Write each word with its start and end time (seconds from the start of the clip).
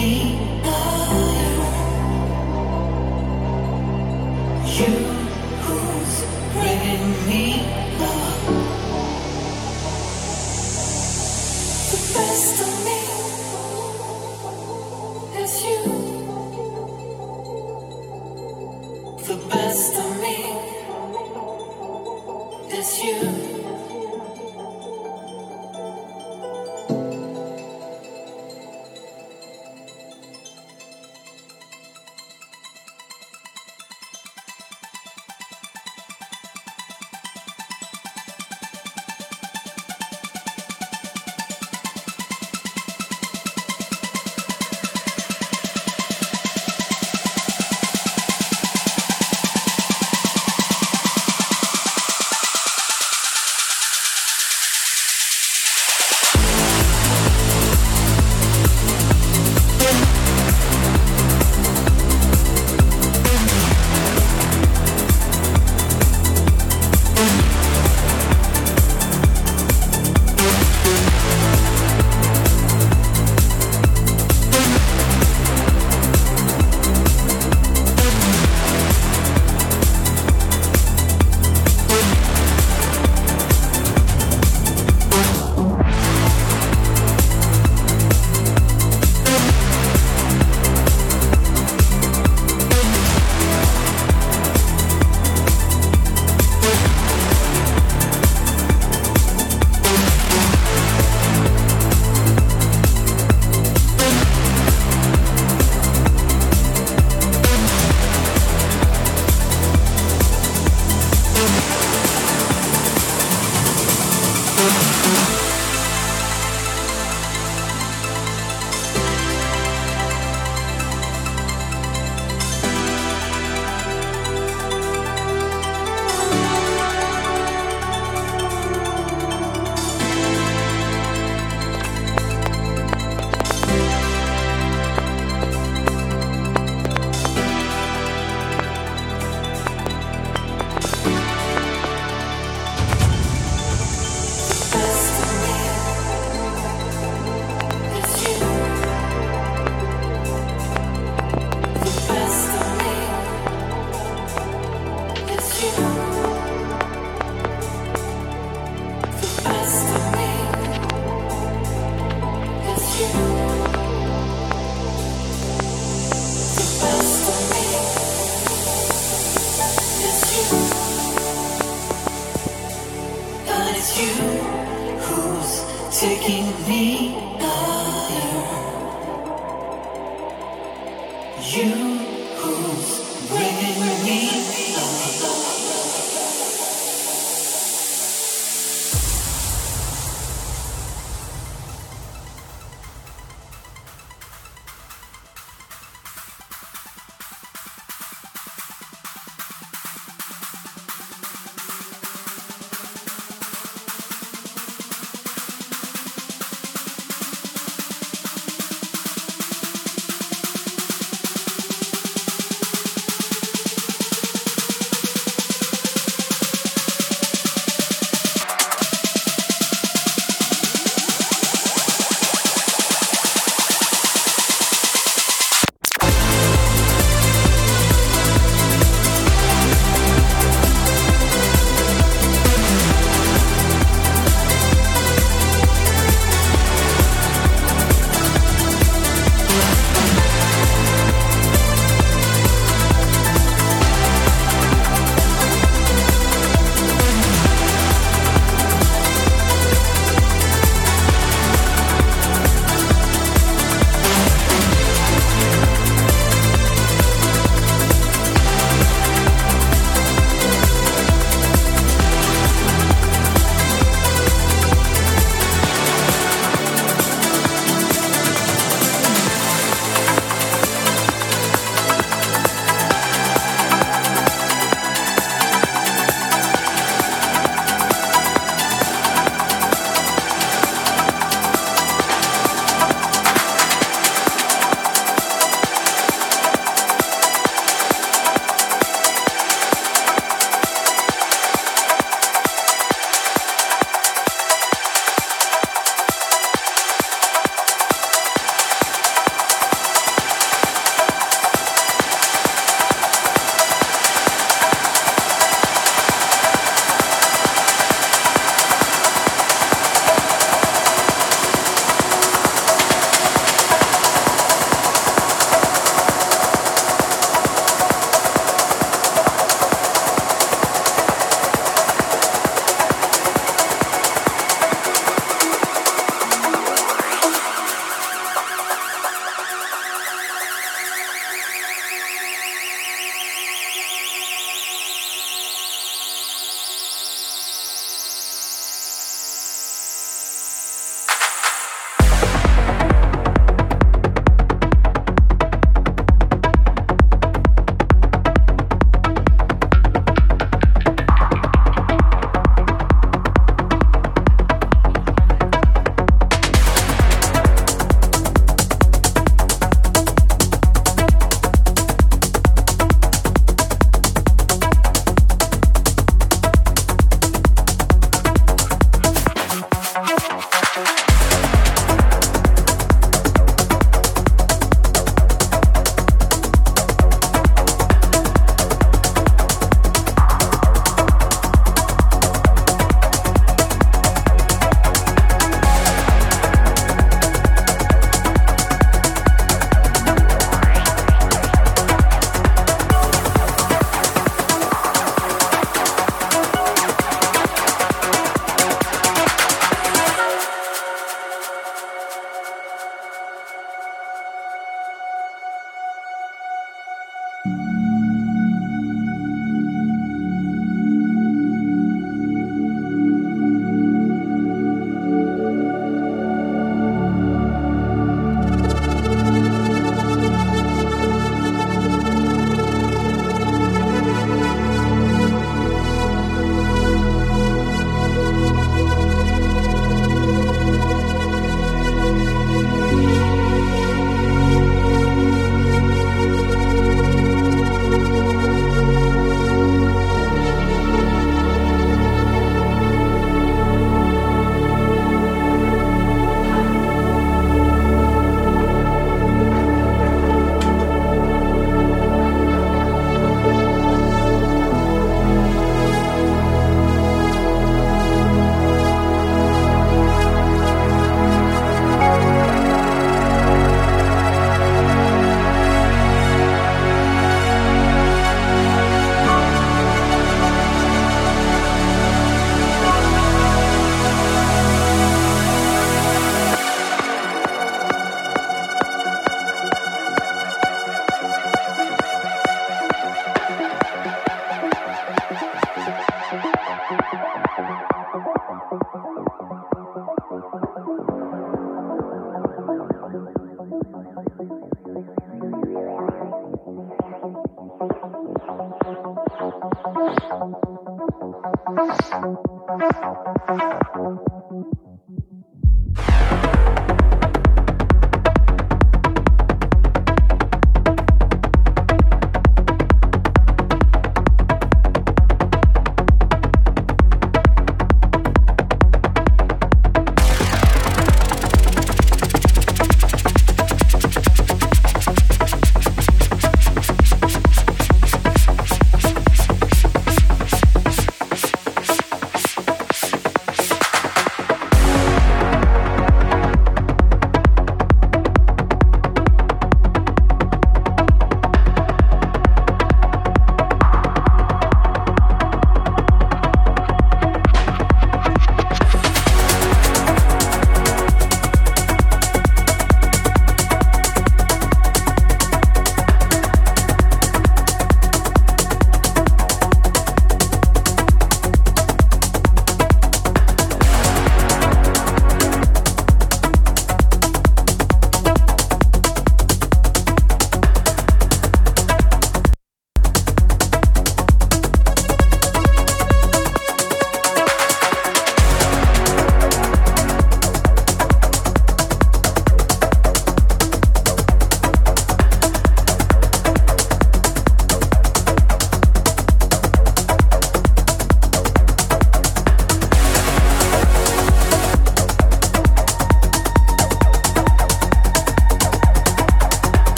You. 0.00 0.59